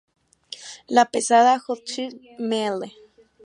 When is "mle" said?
2.39-2.89